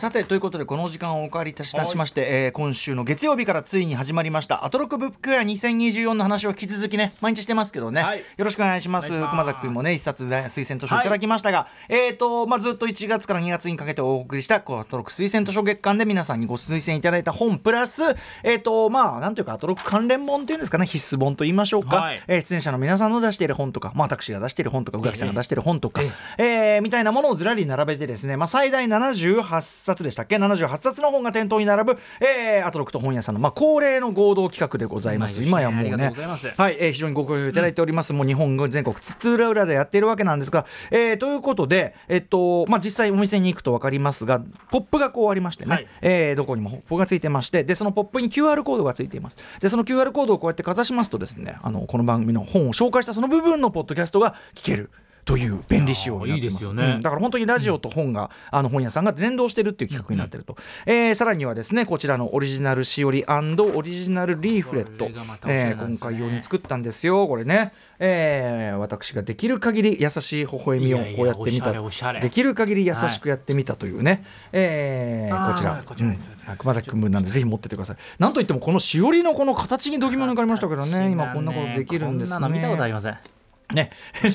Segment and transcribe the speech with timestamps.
[0.00, 8.20] さてということでこの時間をお借りいたしまして、えー今週の月曜日からついに始まりましたアトロックブックフェア2024の話を引き続きね毎日してますけどね、はい。
[8.20, 9.10] よろしくお願いします。
[9.10, 18.02] 熊崎君もね一冊で推薦図書いただきましたが、えっ、とまあずっと1月から2月にかけてお送りしたこうアトロック推薦図書月間で皆さんにご推薦いただいた本プラス
[18.42, 22.22] えっ、とまあなんていうかアトロック関連本っていうんですかね必須本と言いましょうか、はい。
[22.26, 26.06] えー出演者の皆さんの出している本とか、まあ、私が出している本とか宇垣さんが出している本とか、え
[26.38, 35.40] えーみたいなものをずらり並べてですね、まあ、最大78冊でしたっけ？78冊の本が店頭に並ぶ、えーアトロックと本屋さんの、まあ、恒例の合同企画でございます。
[35.40, 36.12] ね今やもうね
[36.56, 44.40] はい、えー非常にご好評いただいております、もう日本全国津々浦々でやっているわけなんですが、えーということで、えっとまあ、実際お店に行くと分かりますが
[44.70, 45.86] ポップがこうありましてね、はい。
[46.02, 49.38] えーどこにもポップがついてましてでそのポップに QR コードがついています。
[49.60, 54.90] でその QR コードをこうやってかざしますとですねあのこの番組の本を紹介したその部分のポッドキャストが聞ける
[55.24, 56.62] という便利仕様になってます。
[56.64, 56.94] いやーいいですよね。
[56.96, 57.02] うん。
[57.02, 67.28] だから本当にラジオと本が、あの本屋さんが連動してるっていう企画になってると、えーさらにはですねこちらのオリジナルしおりオリジナルリーフレット、これがまたおしゃれえー今回用に作ったんですよ。
[67.28, 71.72] これね、えー私ができる限り優しい微笑みをこうやってみた。
[71.72, 75.82] れできる限り優しくやってみたというね、えーあーこちら。
[75.84, 76.16] こちらうん。
[76.58, 77.96] 熊崎君分なんでぜひ持ってってください。
[78.18, 81.10] なんといってもこのしおりのこの形に度肝抜かれましたけどね。
[81.10, 82.34] 今こんなことできるんですね。
[82.34, 83.39] こんなの見たことありません
[83.72, 83.90] ね、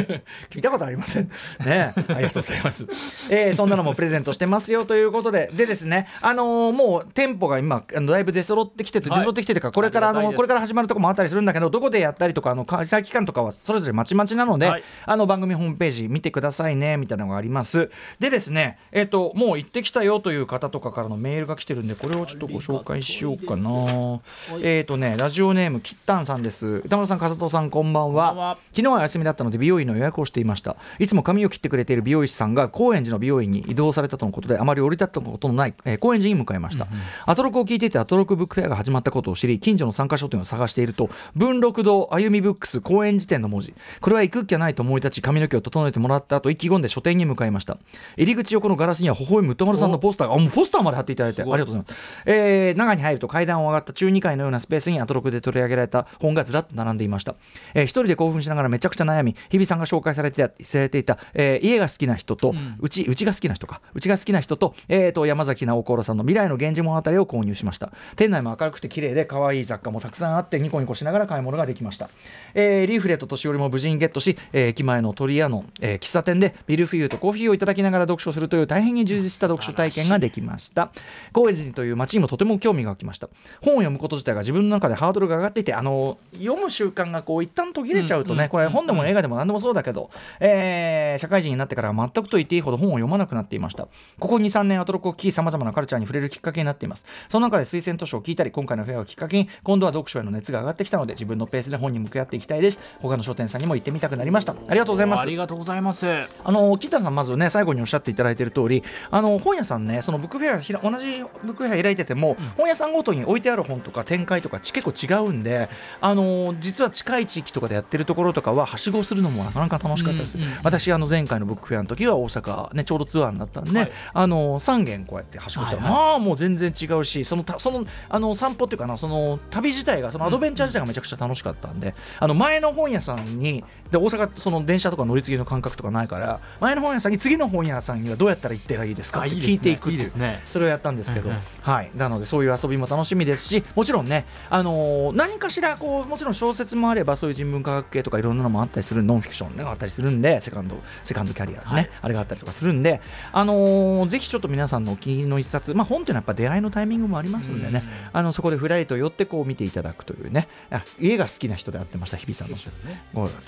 [0.54, 1.30] 見たことありません。
[1.64, 2.86] ね、ありがとうございます。
[3.30, 17.90] えーそんなのもプレゼントしてますよということで、でですね、あのーもう店舗が今あのだいぶ出揃ってきてて、はい出揃ってきててから、これからあのこれから始まるとこもあったりするんだけど、どこでやったりとかあの開催期間とかはそれぞれまちまちなので、はいあの番組ホームページ見てくださいねみたいなのがあります。
[18.18, 24.20] でですね、えっ、ともう行ってきたよという方とかからのメールが来てるんで、これをちょっとご紹介しようかな。
[24.62, 26.82] えっ、とね、ラジオネームきったんさんです。
[26.84, 28.28] 歌丸さん、和人さん、こんばんは。
[28.28, 30.76] こんばんは昨日は休みだったので美容院の予約をしていました。
[30.98, 36.86] いつも髪を切ってくれている美容師さんが高円寺の美容院に移動されたとのことであまり降り立ったことのない、えー高円寺に向かいました、
[37.24, 43.74] アトロクを聞いていてアトロクブックフェアが始まったことを知り近所の参加書店を探していると文禄堂歩みブックス高円寺店の文字。
[44.00, 47.78] これは行くっきゃないと思い立ち髪の毛を整えてもらった後意気込んで書店に向かいました。
[48.16, 57.34] 入り口横のガラスには微笑む歌丸さんのポスターがあもうポスターまで貼っていただいてありがとうございます、えー中に入ると階段を上がった中2階のようなスペースにアトロクで取り上げられた本がずらっと並んでいました、
[57.74, 63.80] えー一人で興奮しながらめちゃくちゃ悩み日比さんが紹介されてされていた、えー家が好きな人と、うちうちが好きな人か。
[63.94, 67.92] うちが好きな人と,、えー、と山崎直子さんの未来の源氏物語を購入しました。
[68.14, 72.08] 店内も明るくて綺麗で可愛い雑貨もたくさんあってニコニコしながら買い物ができました、
[72.54, 80.90] えーリーフレットとしおりも無事にゲットし、えー駅前の鳥屋の、えー喫茶店でミルフィーユとコーヒーをいただきながら読書するという大変に充実した読書体験ができました。
[81.32, 83.28] 高円寺という街にもとても興味が湧きました。
[83.62, 93.88] 本を読むこと自体が自分の中でハードルが上がっていてあの読む習慣がこう一旦途切れちゃうとね、これ本でも映画でも何でもそうだけど、えー社会人になってからは全くと言っていいほど本を読まなくなっていました。
[94.18, 97.06] ここ23年アトロックを聞きさまざまなカルチャーに触れるきっかけになっています。
[97.28, 102.80] その中で推薦図書を聞いたり今回のフェアをきっかけに今度は読書への熱が上がってきたので自分のペースで本に向き合っていきたいです。
[103.00, 104.52] 他の書店さんにも行ってみたくなりました。
[104.52, 105.22] ありがとうございます。
[105.22, 106.06] ありがとうございます。
[106.06, 115.68] あのキッタンさんまずね最後におっしゃっていただいている通りあの本屋さんねそのブックフェアひら同じブックフェア開いてても、本屋さんごとに置いてある本とか展開とかち結構違うんで
[116.00, 123.92] あの実は近い地域とかでやってるところとかははしごするのもなかなか楽しかったです、うんうん私あの前回のブックフェアの時は大阪ねちょうどツアーになったんで、はい。
[124.12, 125.76] あの3軒こうやってはしごした。
[125.76, 126.02] ら、はいはい。
[126.10, 140.06] まあもう全然違うしそのたそのあの散歩っていうかなその旅自体がそのアドベンチャー自体がめちゃくちゃ楽しかったんで、あの前の本屋さんにで大阪その電車とか乗り継ぎの感覚とかないから前の本屋さんに次の本屋さんにはどうやったら行ってらいいですかって聞いていくって
[140.50, 141.30] それをやったんですけど、
[141.62, 151.90] はい、なのでそういう遊びも楽しみですしもちろんね、あのー何かしらこうもちろん小説もあればそういう人文科学系とかいろんなのもあったりするノンフィクション、ね、があったりするんでセカンドセカンドキャリアね、はい。
[152.02, 153.00] あれがあったりとかするんで、
[153.32, 157.82] あのーぜひちょっと皆さんのお気に入りの一冊、まあ、本っていうのはやっぱ出会いのタイミングもありますんでね、
[158.12, 160.48] あのそこでふらりと寄ってこう見ていただくというね。
[160.70, 162.70] あ家が好きな人で会ってました日比さんの人。
[162.70, 163.00] ね、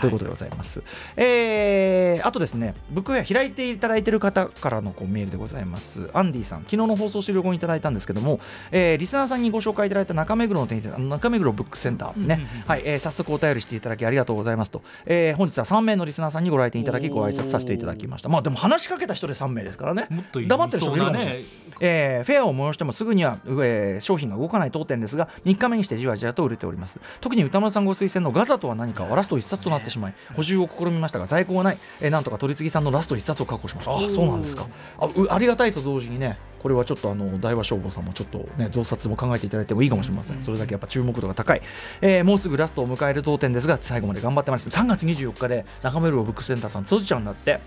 [0.00, 0.82] ということでございます、
[1.16, 6.10] えーあとですねブックフェア開いていただいている方からのこうメールでございます。
[6.12, 8.40] アンディさん昨日の放送終了後にいただいたんですけども、
[8.70, 18.28] えーリスナーさんにご紹介いただいた中目黒の店中目黒ブックセンターね、はい、えー早速お便りしていただきありがとうございますと、えー本日は3名のリスナーさんにご来店いただきご挨拶させていただきました。
[18.28, 20.06] まあでも話しかけた人で3名ですからね。
[20.10, 20.98] もっといい黙ってる人もい。
[20.98, 21.44] るかもしれない、
[21.80, 27.00] えーフェアを催してもすぐには、えー商品が動かない当店ですが3日目にしてじわじわと売れております。
[27.20, 33.96] 特に歌丸さんご推薦のガザとは何かはラスト1冊となってしまい補充を試みましたが在庫がない、えーなんとか取り次ぎさんのラスト1冊を確保しました。
[33.96, 34.66] あそうなんですか。
[34.98, 36.36] あうありがたいと同時にね
[36.66, 40.42] これはちょっとあの大和消防さんもちょっとね増刷も考えていただいてもいいかもしれません。
[40.42, 41.62] それだけやっぱ注目度が高い、
[42.00, 47.60] えーもうすぐラストを迎える当店ですが最後まで頑張ってます3月24日で中目黒ブックセンターさん閉じちゃうんだって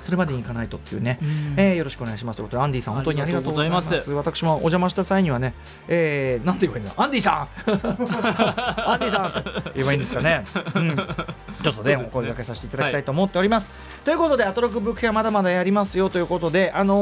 [0.00, 1.18] それまでに行かないとっていうね、
[1.56, 2.36] えーよろしくお願いします。
[2.36, 4.12] ということでアンディさん本当にありがとうございます。
[4.12, 5.52] 私もお邪魔した際にはね、
[5.88, 8.90] えー、なんて言えばいいんだアンディさん！
[8.90, 9.32] アンディさん！
[9.74, 10.44] 言えばいいんですかね、
[10.76, 13.68] うん、ちょっとねお声掛けさせていただきたいと思っております、
[14.04, 16.96] ということでアトロクブックフェアまだまだやりますよということであの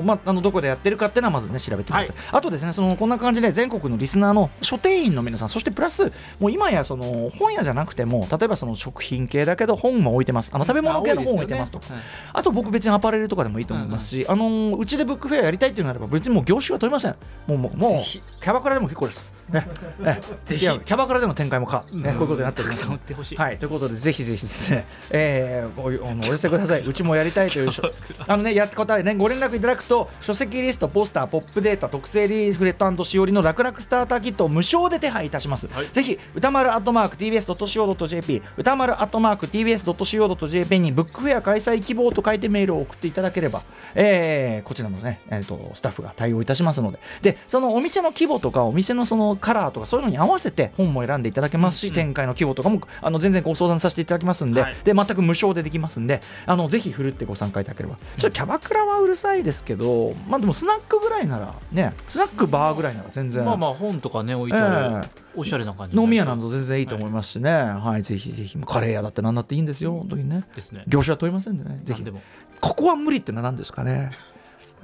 [0.00, 17.16] ーまああのどこでやってるかっていうのはまずね調べてください、あとですねそのこんな感じで全国のリスナーの書店員の皆さんそしてプラスもう今やその本屋じゃなくても例えばその食品系だけど本も置いてますあの食べ物系の本置いてますとか、はいあと僕別にアパレルとかでもいいと思いますし、あのーうちでブックフェアやりたいっていうのであれば別にもう業種は取りません。
[17.46, 19.34] もうもうもうキャバクラでも結構です。
[19.48, 19.66] ね。
[20.00, 20.20] ね。
[20.46, 22.02] キャバクラでの展開もか、ね。
[22.02, 23.38] こういうことになっておりますたくさん売ってほしい。
[23.38, 23.58] はい。
[23.58, 25.90] ということでぜひぜひですね、えー、おお
[26.24, 26.82] 寄せください。
[26.82, 27.82] うちもやりたいという書
[28.26, 35.86] あのねやって答えねご連絡いただくと書籍リストポスターポップデータ特製リーフレットしおりの楽々スターターキットを無償で手配いたします、はい。
[35.86, 43.62] ぜひ歌丸アットマーク TBS.CO.JP 歌丸アットマーク TBS.CO.JP にブックフェア開催希望と書いてメールを送っていただければ、
[43.94, 46.98] えーこちらのね、えー、とスタッフが対応いたしますので。
[47.20, 54.76] でそのお店の規模とかお店のそのカラーとかそういうのに合わせて本も選んでいただけますし、展開の規模とかもあの全然ご相談させていただきますんで,、はい。
[54.84, 57.96] で全く無償でできますんであのぜひふるってご参加いただければ。
[58.18, 65.06] ちょっとキャバクラはうるさいですけどまあでもスナックぐらいならねスナックバーぐらいなら全然、まあまあ本とかね置いてある、
[65.36, 68.58] おしゃれな感じ飲み屋なんぞ全然いいと思いますしね、はいぜひぜひ。
[68.66, 69.92] カレー屋だって何だっていいんですよ。
[69.92, 70.44] 本当にね。
[70.54, 70.84] ですね。
[70.88, 71.80] 業種は問いませんでね。
[71.82, 72.22] ぜひ何でも。
[72.62, 74.10] ここは無理ってのは何ですかね？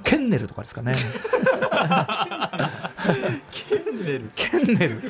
[0.03, 0.93] ケンネルとかですかね。
[3.51, 4.31] ケンネル。
[4.35, 5.01] ケンネル。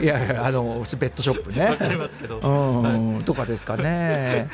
[0.00, 0.62] いやいやあの
[0.98, 1.64] ベッドショップね。
[1.64, 2.38] わかりますけど。
[2.38, 4.48] うん、とかですかね。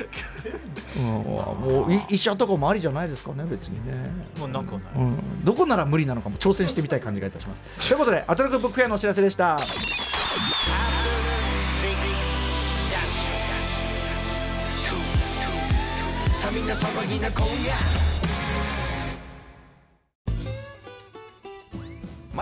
[0.97, 4.11] うん、もうい医者とかもありじゃないですかね、別にね。
[4.39, 7.89] もうなくはないうん、どこなら無理なのかも挑戦してみたい感じがいたします。
[7.89, 9.61] ということで、アトロクブックフェアのお知らせでした。